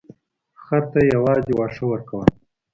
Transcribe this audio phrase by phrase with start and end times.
[0.63, 2.27] خر ته یې یوازې واښه ورکول.